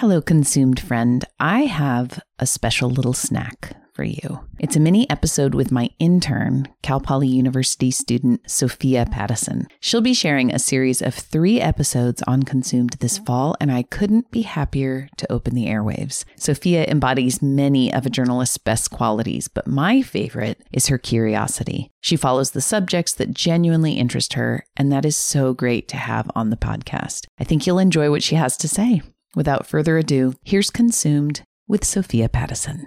[0.00, 1.24] Hello, consumed friend.
[1.40, 4.40] I have a special little snack for you.
[4.58, 9.66] It's a mini episode with my intern, Cal Poly University student Sophia Pattison.
[9.80, 14.30] She'll be sharing a series of three episodes on Consumed this fall, and I couldn't
[14.30, 16.26] be happier to open the airwaves.
[16.36, 21.90] Sophia embodies many of a journalist's best qualities, but my favorite is her curiosity.
[22.02, 26.30] She follows the subjects that genuinely interest her, and that is so great to have
[26.34, 27.28] on the podcast.
[27.38, 29.00] I think you'll enjoy what she has to say.
[29.36, 32.86] Without further ado, here's Consumed with Sophia Pattison.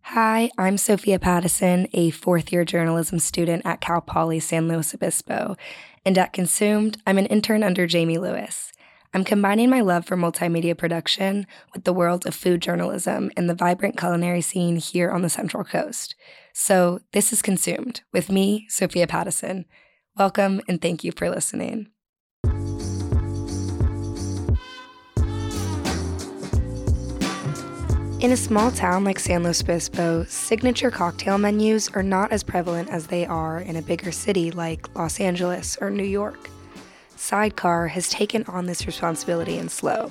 [0.00, 5.56] Hi, I'm Sophia Pattison, a fourth year journalism student at Cal Poly San Luis Obispo.
[6.04, 8.72] And at Consumed, I'm an intern under Jamie Lewis.
[9.14, 13.54] I'm combining my love for multimedia production with the world of food journalism and the
[13.54, 16.16] vibrant culinary scene here on the Central Coast.
[16.52, 19.66] So, this is Consumed with me, Sophia Pattison.
[20.16, 21.92] Welcome and thank you for listening.
[28.20, 32.88] In a small town like San Luis Obispo, signature cocktail menus are not as prevalent
[32.90, 36.50] as they are in a bigger city like Los Angeles or New York.
[37.14, 40.10] Sidecar has taken on this responsibility in SLO,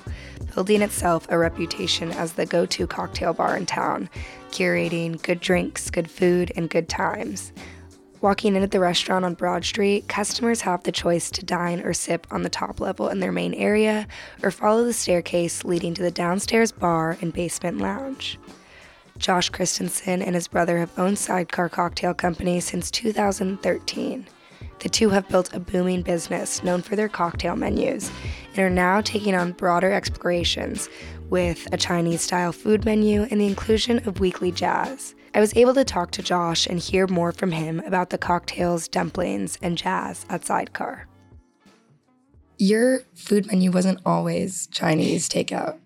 [0.54, 4.08] building itself a reputation as the go to cocktail bar in town,
[4.52, 7.52] curating good drinks, good food, and good times,
[8.20, 11.92] Walking in at the restaurant on Broad Street, customers have the choice to dine or
[11.92, 14.08] sip on the top level in their main area
[14.42, 18.36] or follow the staircase leading to the downstairs bar and basement lounge.
[19.18, 24.26] Josh Christensen and his brother have owned Sidecar Cocktail Company since 2013.
[24.80, 28.10] The two have built a booming business known for their cocktail menus
[28.50, 30.88] and are now taking on broader explorations
[31.30, 35.14] with a Chinese style food menu and the inclusion of weekly jazz.
[35.34, 38.88] I was able to talk to Josh and hear more from him about the cocktails,
[38.88, 41.06] dumplings, and jazz at Sidecar.
[42.56, 45.78] Your food menu wasn't always Chinese takeout.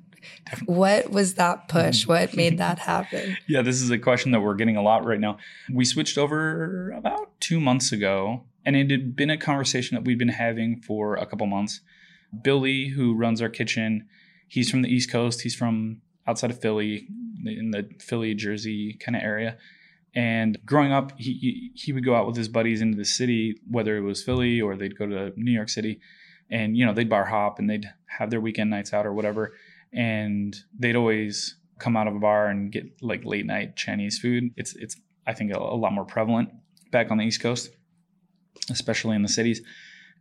[0.67, 2.05] What was that push?
[2.05, 2.09] Mm.
[2.09, 3.37] What made that happen?
[3.49, 5.39] Yeah, this is a question that we're getting a lot right now.
[5.71, 10.19] We switched over about two months ago, and it had been a conversation that we'd
[10.19, 11.81] been having for a couple months.
[12.43, 14.07] Billy, who runs our kitchen,
[14.49, 15.43] he's from the East Coast.
[15.43, 17.09] He's from outside of Philly,
[17.45, 19.57] in the Philly, Jersey kind of area.
[20.15, 23.97] And growing up, he he would go out with his buddies into the city, whether
[23.97, 26.01] it was Philly or they'd go to New York City,
[26.51, 27.87] and you know they'd bar hop and they'd
[28.19, 29.55] have their weekend nights out or whatever,
[29.93, 34.51] and they'd always come out of a bar and get like late night Chinese food.
[34.57, 36.51] It's it's I think a, a lot more prevalent
[36.91, 37.71] back on the East Coast,
[38.71, 39.63] especially in the cities,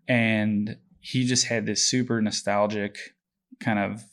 [0.08, 2.98] and he just had this super nostalgic
[3.59, 4.03] kind of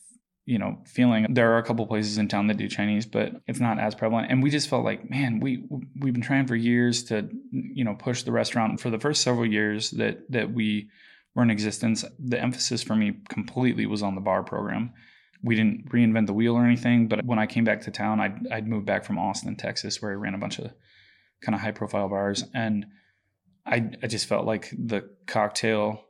[0.48, 3.60] you know, feeling there are a couple places in town that do Chinese, but it's
[3.60, 4.31] not as prevalent.
[4.31, 5.62] And we just felt like, man, we
[6.00, 8.81] we've been trying for years to, you know, push the restaurant.
[8.81, 10.88] For the first several years that that we
[11.34, 14.94] were in existence, the emphasis for me completely was on the bar program.
[15.42, 18.48] We didn't reinvent the wheel or anything, but when I came back to town, I'd
[18.50, 20.72] I'd moved back from Austin, Texas, where I ran a bunch of
[21.42, 22.87] kind of high profile bars, and
[23.66, 26.07] I I just felt like the cocktail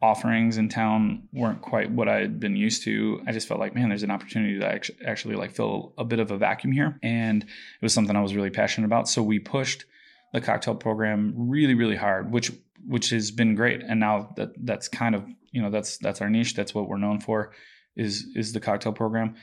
[0.00, 3.20] offerings in town weren't quite what I had been used to.
[3.26, 6.30] I just felt like, man, there's an opportunity to actually like fill a bit of
[6.30, 6.98] a vacuum here.
[7.02, 9.08] And it was something I was really passionate about.
[9.08, 9.84] So we pushed
[10.32, 12.52] the cocktail program really, really hard, which
[12.86, 13.82] which has been great.
[13.82, 16.54] And now that that's kind of, you know, that's that's our niche.
[16.54, 17.52] That's what we're known for
[17.96, 19.34] is is the cocktail program.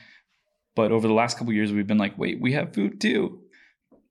[0.74, 3.40] But over the last couple years we've been like, wait, we have food too.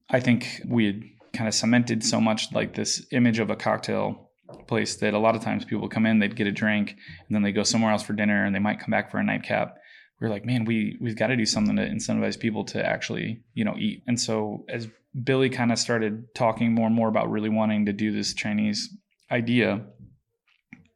[0.09, 4.24] I think we had kind of cemented so much like this image of a cocktail
[4.67, 7.41] place that a lot of times people come in, they'd get a drink, and then
[7.41, 9.77] they go somewhere else for dinner, and they might come back for a nightcap.
[10.19, 13.65] We're like, man, we we've got to do something to incentivize people to actually, you
[13.65, 14.03] know, eat.
[14.07, 14.87] And so as
[15.23, 18.89] Billy kind of started talking more and more about really wanting to do this Chinese
[19.29, 19.81] idea,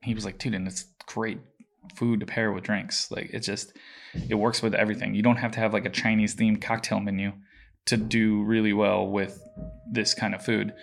[0.03, 1.39] he was like, dude, and it's great
[1.95, 3.11] food to pair with drinks.
[3.11, 3.73] Like it just
[4.29, 5.15] it works with everything.
[5.15, 7.33] You don't have to have like a Chinese themed cocktail menu
[7.85, 9.41] to do really well with
[9.91, 10.73] this kind of food.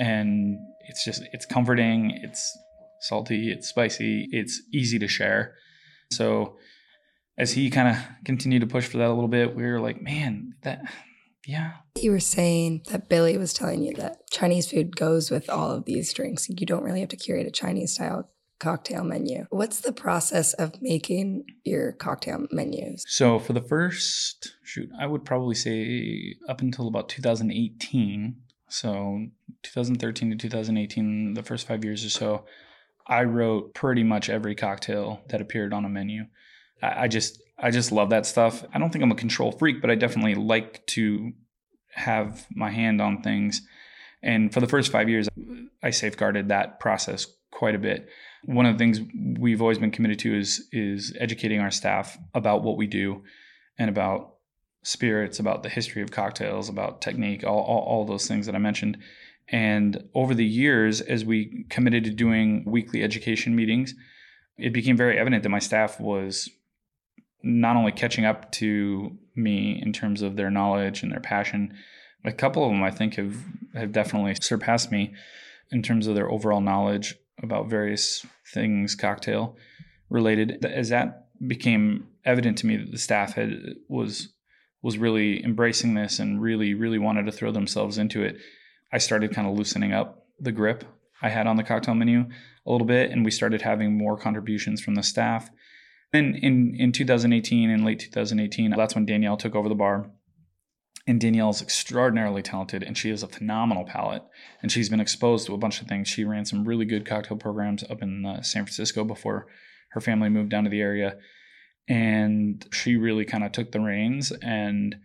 [0.00, 2.56] And it's just it's comforting it's
[3.00, 5.54] salty it's spicy it's easy to share.
[6.12, 6.56] So
[7.38, 10.02] as he kind of continued to push for that a little bit we were like
[10.02, 10.82] man that
[11.46, 11.72] yeah.
[11.98, 15.84] You were saying that billy was telling you that chinese food goes with all of
[15.84, 16.48] these drinks.
[16.48, 19.46] You don't really have to curate a chinese style cocktail menu.
[19.48, 23.04] What's the process of making your cocktail menus?
[23.08, 28.36] So for the first shoot i would probably say up until about 2018
[28.70, 29.26] so
[29.62, 32.44] 2013 to 2018, the first five years or so,
[33.06, 36.26] I wrote pretty much every cocktail that appeared on a menu.
[36.80, 38.64] I, I just I just love that stuff.
[38.72, 41.32] I don't think I'm a control freak, but I definitely like to
[41.94, 43.60] have my hand on things.
[44.22, 45.28] And for the first five years,
[45.82, 48.08] I safeguarded that process quite a bit.
[48.44, 49.00] One of the things
[49.38, 53.24] we've always been committed to is is educating our staff about what we do
[53.78, 54.36] and about
[54.82, 58.58] spirits, about the history of cocktails, about technique, all, all, all those things that I
[58.58, 58.98] mentioned.
[59.48, 63.94] And over the years, as we committed to doing weekly education meetings,
[64.56, 66.48] it became very evident that my staff was
[67.42, 71.74] not only catching up to me in terms of their knowledge and their passion,
[72.24, 73.36] a couple of them I think have
[73.74, 75.14] have definitely surpassed me
[75.70, 79.56] in terms of their overall knowledge about various things cocktail
[80.10, 80.64] related.
[80.64, 84.28] As that became evident to me that the staff had was
[84.82, 88.36] was really embracing this and really really wanted to throw themselves into it,
[88.92, 90.84] I started kind of loosening up the grip
[91.22, 92.26] I had on the cocktail menu
[92.66, 95.50] a little bit, and we started having more contributions from the staff.
[96.12, 100.10] Then in in 2018, in late 2018, that's when Danielle took over the bar.
[101.06, 104.22] And Danielle's extraordinarily talented, and she has a phenomenal palate.
[104.62, 106.08] And she's been exposed to a bunch of things.
[106.08, 109.46] She ran some really good cocktail programs up in uh, San Francisco before
[109.90, 111.16] her family moved down to the area.
[111.88, 114.96] And she really kind of took the reins and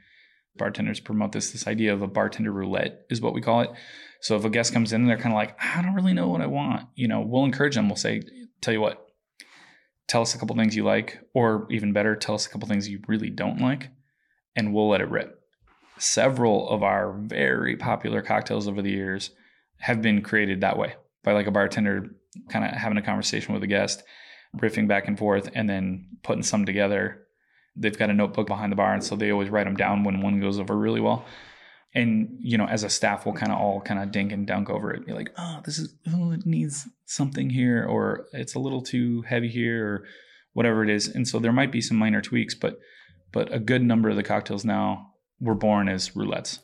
[0.57, 3.71] bartenders promote this this idea of a bartender roulette is what we call it.
[4.21, 6.27] So if a guest comes in and they're kind of like i don't really know
[6.27, 8.23] what i want you know we'll encourage them we'll say
[8.59, 9.05] tell you what
[10.07, 12.87] tell us a couple things you like or even better tell us a couple things
[12.87, 13.89] you really don't like
[14.55, 15.41] and we'll let it rip.
[15.97, 19.31] Several of our very popular cocktails over the years
[19.79, 22.15] have been created that way by like a bartender
[22.49, 24.03] kind of having a conversation with a guest
[24.57, 27.21] riffing back and forth and then putting some together.
[27.75, 30.21] They've got a notebook behind the bar and so they always write them down when
[30.21, 31.25] one goes over really well.
[31.93, 34.69] And you know as a staff we'll kind of all kind of dink and dunk
[34.69, 38.59] over it be like oh this is oh it needs something here or it's a
[38.59, 40.03] little too heavy here or
[40.53, 41.07] whatever it is.
[41.07, 42.79] And so there might be some minor tweaks but
[43.31, 46.59] but a good number of the cocktails now were born as roulettes.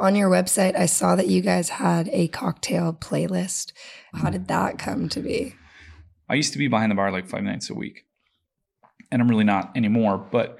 [0.00, 3.72] On your website i saw that you guys had a cocktail playlist.
[4.14, 5.54] How did that come to be
[6.28, 8.06] i used to be behind the bar like five nights a week
[9.12, 10.18] and I'm really not anymore.
[10.18, 10.58] But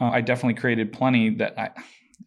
[0.00, 1.64] uh, I definitely created plenty that I.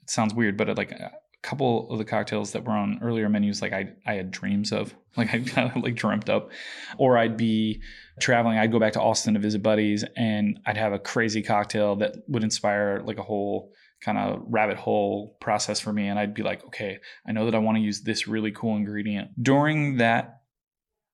[0.03, 1.11] It sounds weird, but like a
[1.41, 4.93] couple of the cocktails that were on earlier menus, like I I had dreams of,
[5.17, 6.51] like I kind of like dreamt up,
[6.97, 7.81] or I'd be
[8.19, 8.59] traveling.
[8.59, 12.17] I'd go back to Austin to visit buddies, and I'd have a crazy cocktail that
[12.27, 16.41] would inspire like a whole kind of rabbit hole process for me and I'd be
[16.41, 19.43] like, okay, I know that I want to use this really cool ingredient.
[19.43, 20.40] During that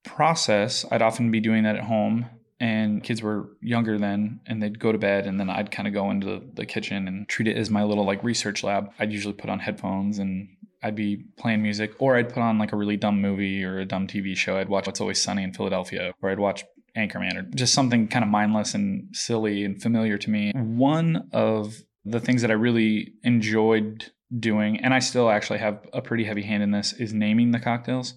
[0.07, 2.25] process, I'd often be doing that at home
[2.59, 5.94] and kids were younger then and they'd go to bed and then I'd kind of
[5.94, 8.92] go into the kitchen and treat it as my little like research lab.
[8.98, 10.50] I'd usually put on headphones and
[10.81, 13.86] I'd be playing music or I'd put on like a really dumb movie or a
[13.86, 14.57] dumb TV show.
[14.57, 16.63] I'd watch What's Always Sunny in Philadelphia or I'd watch
[16.95, 20.51] Anchorman or just something kind of mindless and silly and familiar to me.
[20.56, 21.75] One of
[22.06, 26.42] the things that I really enjoyed doing and I still actually have a pretty heavy
[26.42, 28.15] hand in this is naming the cocktails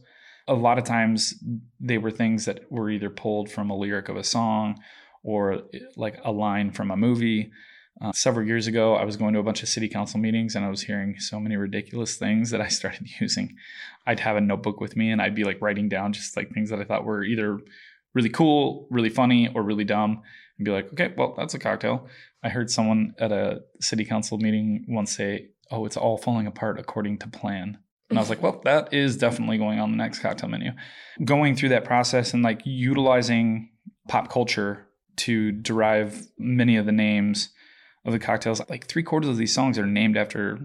[0.50, 1.34] a lot of times
[1.78, 4.80] they were things that were either pulled from a lyric of a song
[5.22, 5.62] or
[5.96, 7.52] like a line from a movie.
[8.02, 10.64] Uh, several years ago, I was going to a bunch of city council meetings and
[10.64, 13.54] I was hearing so many ridiculous things that I started using.
[14.06, 16.70] I'd have a notebook with me and I'd be like writing down just like things
[16.70, 17.60] that I thought were either
[18.12, 20.22] really cool, really funny, or really dumb
[20.58, 22.08] and be like, okay, well, that's a cocktail.
[22.42, 26.80] I heard someone at a city council meeting once say, oh, it's all falling apart
[26.80, 27.78] according to plan.
[28.10, 30.72] And I was like, well, that is definitely going on the next cocktail menu.
[31.24, 33.70] Going through that process and like utilizing
[34.08, 37.50] pop culture to derive many of the names
[38.04, 38.60] of the cocktails.
[38.68, 40.58] Like three quarters of these songs are named after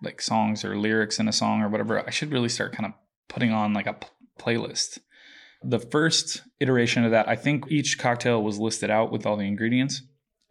[0.00, 2.06] like songs or lyrics in a song or whatever.
[2.06, 2.92] I should really start kind of
[3.28, 4.06] putting on like a p-
[4.38, 5.00] playlist.
[5.64, 9.46] The first iteration of that, I think each cocktail was listed out with all the
[9.46, 10.02] ingredients.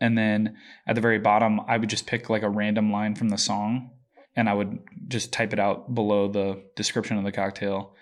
[0.02, 3.30] And then at the very bottom, I would just pick like a random line from
[3.30, 3.92] the song
[4.36, 7.96] and I would just type it out below the description of the cocktail.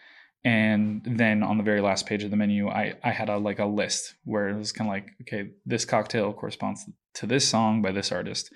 [0.43, 3.59] And then on the very last page of the menu, I, I had a like
[3.59, 7.81] a list where it was kind of like, okay, this cocktail corresponds to this song
[7.81, 8.51] by this artist.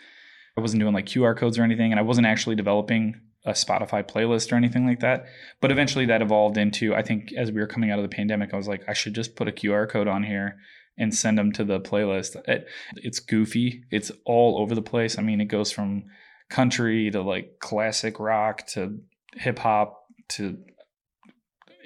[0.58, 4.08] I wasn't doing like QR codes or anything, and I wasn't actually developing a Spotify
[4.08, 5.25] playlist or anything like that.
[5.60, 8.53] But eventually that evolved into, I think, as we were coming out of the pandemic,
[8.53, 10.58] I was like, I should just put a QR code on here
[10.98, 12.36] and send them to the playlist.
[12.48, 13.84] It, it's goofy.
[13.92, 15.18] It's all over the place.
[15.18, 16.06] I mean, it goes from
[16.53, 19.00] country to like classic rock to
[19.33, 20.55] hip hop to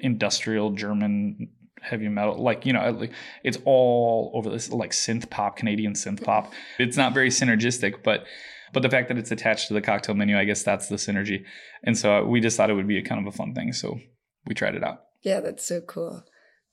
[0.00, 1.48] industrial German
[1.80, 3.08] heavy metal like you know
[3.44, 6.52] it's all over this like synth pop canadian synth pop.
[6.78, 8.26] It's not very synergistic but
[8.74, 11.44] but the fact that it's attached to the cocktail menu i guess that's the synergy.
[11.82, 13.72] And so uh, we just thought it would be a kind of a fun thing
[13.72, 13.98] so
[14.46, 15.04] we tried it out.
[15.22, 16.24] Yeah that's so cool.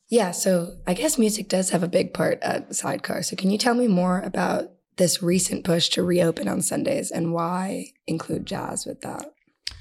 [0.10, 3.24] Yeah so i guess music does have a big part at sidecar.
[3.24, 7.34] So can you tell me more about this recent push to reopen on Sundays and
[7.34, 9.34] why include jazz with that?
[9.70, 9.74] A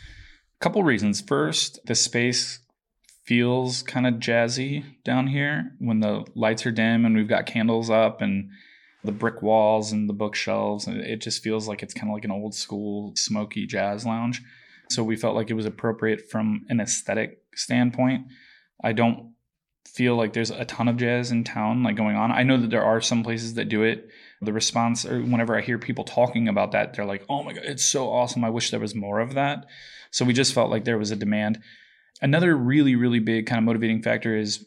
[0.61, 1.21] couple reasons.
[1.21, 2.61] First, the space
[3.25, 7.91] feels kind of jazzy down here when the lights are dim and we've got candles
[7.91, 8.51] up and
[9.03, 10.87] the brick walls and the bookshelves.
[10.89, 14.43] It just feels like it's kind of like an old school smoky jazz lounge.
[14.91, 18.27] So we felt like it was appropriate from an aesthetic standpoint.
[18.83, 19.33] I don't
[19.87, 22.33] feel like there's a ton of jazz in town like going on.
[22.33, 24.09] I know that there are some places that do it.
[24.41, 27.65] The response or whenever I hear people talking about that, they're like, "Oh my god,
[27.65, 28.45] it's so awesome.
[28.45, 29.67] I wish there was more of that."
[30.11, 31.61] So we just felt like there was a demand.
[32.21, 34.67] Another really, really big kind of motivating factor is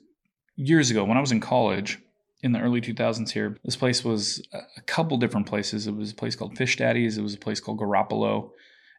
[0.55, 1.99] years ago when I was in college
[2.41, 5.87] in the early 2000s here, this place was a couple different places.
[5.87, 8.51] It was a place called Fish Daddies, it was a place called Garoppolo,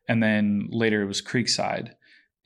[0.08, 1.92] and then later it was Creekside.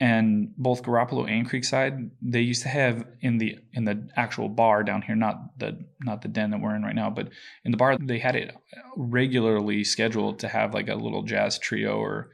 [0.03, 4.83] And both Garoppolo and Creekside, they used to have in the in the actual bar
[4.83, 7.29] down here, not the not the den that we're in right now, but
[7.65, 8.53] in the bar they had it
[8.97, 12.31] regularly scheduled to have like a little jazz trio or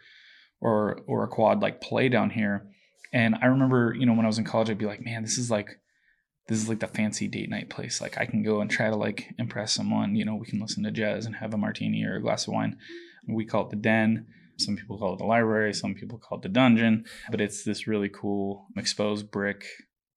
[0.61, 2.69] or or a quad like play down here
[3.13, 5.39] and I remember, you know, when I was in college, I'd be like, man, this
[5.39, 5.81] is like,
[6.49, 8.01] this is like the fancy date night place.
[8.01, 10.15] Like I can go and try to like impress someone.
[10.15, 12.55] You know, we can listen to jazz and have a martini or a glass of
[12.55, 12.77] wine.
[13.27, 14.27] We call it the den.
[14.59, 15.73] Some people call it the library.
[15.73, 17.05] Some people call it the dungeon.
[17.31, 19.65] But it's this really cool exposed brick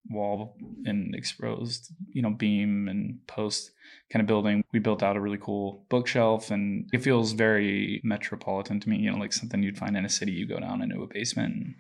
[0.10, 0.56] wall
[0.86, 3.72] and exposed, you know, beam and post
[4.12, 4.64] kind of building.
[4.72, 9.12] We built out a really cool bookshelf and it feels very metropolitan to me, you
[9.12, 10.32] know, like something you'd find in a city.
[10.32, 11.76] You go down into a basement and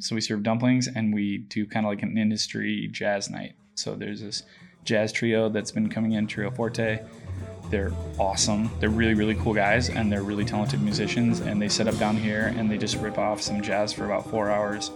[0.00, 3.54] so we serve dumplings and we do kind of like an industry jazz night.
[3.76, 4.42] So there's this
[4.84, 7.00] jazz trio that's been coming in, Trio Forte.
[7.70, 8.70] They're awesome.
[8.80, 11.40] They're really, really cool guys and they're really talented musicians.
[11.40, 14.28] And they set up down here and they just rip off some jazz for about
[14.30, 14.90] four hours.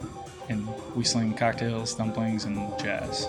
[0.48, 3.26] And we sling cocktails, dumplings, and jazz.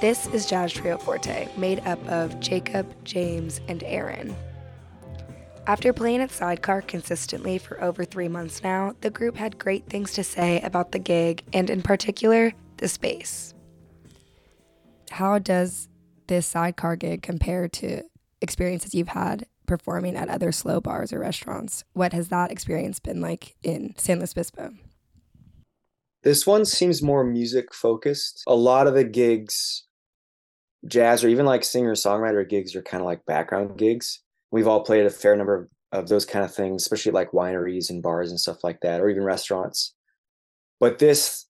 [0.00, 4.34] This is Jazz Trio Forte, made up of Jacob, James, and Aaron.
[5.70, 10.12] After playing at Sidecar consistently for over three months now, the group had great things
[10.14, 13.54] to say about the gig and, in particular, the space.
[15.12, 15.88] How does
[16.26, 18.02] this Sidecar gig compare to
[18.40, 21.84] experiences you've had performing at other SLO bars or restaurants?
[21.92, 24.72] What has that experience been like in San Luis Obispo?
[26.24, 28.42] This one seems more music focused.
[28.48, 29.84] A lot of the gigs
[30.88, 34.20] jazz or even like singer songwriter gigs are kind of like background gigs.
[34.50, 37.90] We've all played a fair number of, of those kind of things, especially like wineries
[37.90, 39.94] and bars and stuff like that, or even restaurants.
[40.78, 41.46] But this,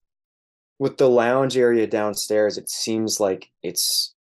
[0.78, 4.14] with the lounge area downstairs, it seems like it's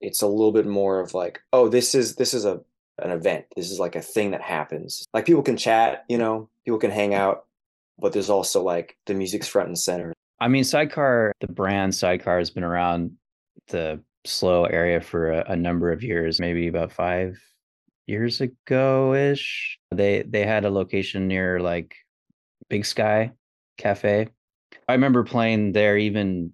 [0.00, 2.60] it's a little bit more of like, oh, this is this is a
[2.98, 3.46] an event.
[3.56, 5.04] This is like a thing that happens.
[5.14, 7.46] Like people can chat, you know, people can hang out,
[7.98, 10.12] but there's also like the music's front and center.
[10.38, 13.12] I mean, Sidecar, the brand Sidecar has been around
[13.68, 17.40] the SLO area for a, a number of years, maybe about five
[18.10, 19.78] years ago ish.
[19.90, 21.94] They they had a location near like
[22.68, 23.32] Big Sky
[23.78, 24.28] Cafe.
[24.88, 26.52] I remember playing there even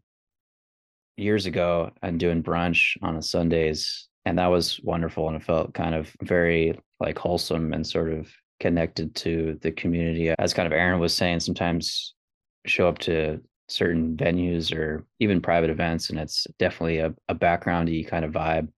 [1.16, 5.26] years ago and doing brunch on a Sundays, and that was wonderful.
[5.28, 10.28] And it felt kind of very like wholesome and sort of connected to the community.
[10.38, 12.14] As kind of Aaron was saying, sometimes
[12.66, 18.06] show up to certain venues or even private events and it's definitely a, a backgroundy
[18.06, 18.68] kind of vibe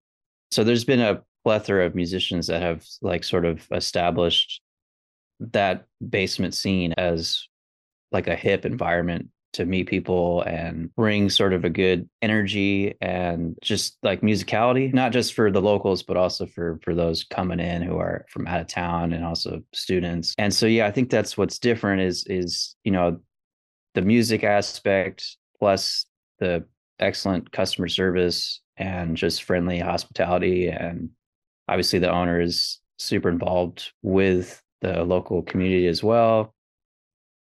[0.50, 4.60] so there's been a plethora of musicians that have like sort of established
[5.40, 7.48] that basement scene as
[8.12, 13.56] like a hip environment to meet people and bring sort of a good energy and
[13.62, 17.80] just like musicality not just for the locals but also for for those coming in
[17.80, 20.34] who are from out of town and also students.
[20.36, 23.20] And so yeah i think that's what's different is is you know
[23.94, 26.04] the music aspect plus
[26.40, 26.66] the
[26.98, 31.08] excellent customer service and just friendly hospitality and
[31.68, 36.54] obviously the owner is super involved with the local community as well.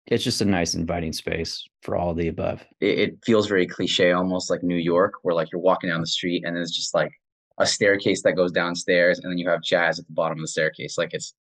[0.06, 2.64] It's just a nice inviting space for all the above.
[2.80, 6.06] It, it feels very cliche almost like new york where like you're walking down the
[6.06, 7.12] street and it's just like
[7.58, 10.48] a staircase that goes downstairs and then you have jazz at the bottom of the
[10.48, 10.98] staircase.
[10.98, 11.34] Like it's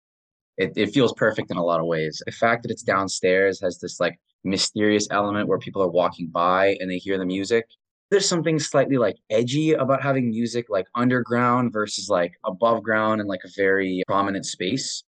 [0.56, 2.22] it, it feels perfect in a lot of ways.
[2.26, 6.76] The fact that it's downstairs has this like mysterious element where people are walking by
[6.80, 7.64] and they hear the music.
[8.10, 13.28] There's something slightly like edgy about having music like underground versus like above ground and
[13.28, 15.04] like a very prominent space.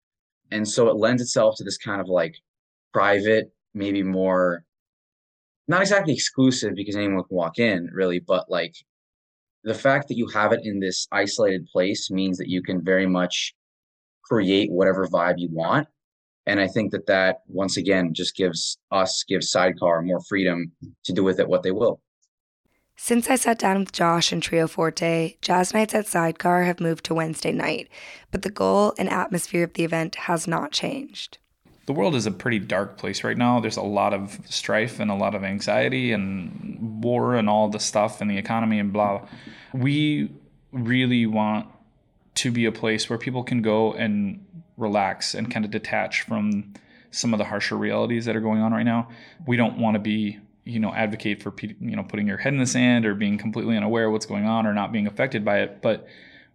[0.51, 2.37] And so it lends itself to this kind of like
[2.93, 4.65] private, maybe more
[5.69, 8.75] not exactly exclusive because anyone can walk in really, but like
[9.67, 13.05] the fact that you have it in this isolated place means that you can very
[13.05, 13.53] much
[14.23, 15.87] create whatever vibe you want
[16.47, 20.73] and i think that that once again just gives us gives sidecar more freedom
[21.05, 22.01] to do with it what they will
[22.99, 27.05] Since I sat down with Josh and Trio Forte, Jazz Nights at Sidecar have moved
[27.05, 27.89] to Wednesday night,
[28.31, 31.37] but the goal and atmosphere of the event has not changed.
[31.85, 33.61] The world is a pretty dark place right now.
[33.61, 37.79] There's a lot of strife and a lot of anxiety and war and all the
[37.79, 39.21] stuff and the economy and blah.
[39.73, 40.33] We
[40.73, 41.69] really want
[42.37, 44.45] to be a place where people can go and
[44.79, 46.75] relax and kind of detach from
[47.11, 49.09] some of the harsher realities that are going on right now.
[49.47, 52.59] We don't want to be you know advocate for you know putting your head in
[52.59, 55.61] the sand or being completely unaware of what's going on or not being affected by
[55.61, 56.07] it but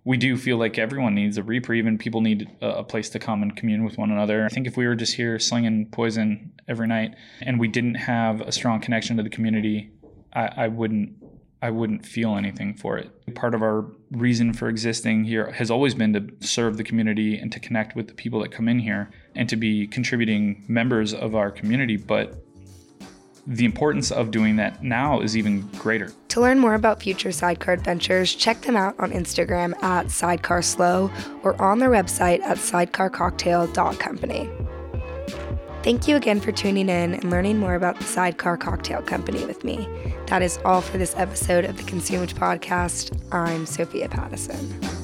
[0.03, 3.43] we do feel like everyone needs a reprieve and people need a place to come
[3.43, 4.45] and commune with one another.
[4.45, 8.41] I think if we were just here slinging poison every night and we didn't have
[8.41, 9.91] a strong connection to the community,
[10.33, 11.17] I, I wouldn't
[11.63, 13.35] I wouldn't feel anything for it.
[13.35, 17.51] Part of our reason for existing here has always been to serve the community and
[17.51, 21.35] to connect with the people that come in here and to be contributing members of
[21.35, 21.97] our community.
[21.97, 22.43] But
[23.47, 26.11] the importance of doing that now is even greater.
[26.29, 31.11] To learn more about future Sidecar adventures, check them out on Instagram at SidecarSLO
[31.43, 34.49] or on their website at sidecarcocktail.company.
[35.83, 39.63] Thank you again for tuning in and learning more about the Sidecar Cocktail Company with
[39.63, 39.87] me.
[40.27, 43.19] That is all for this episode of the Consumed Podcast.
[43.31, 45.00] I'm Sophia Pattison.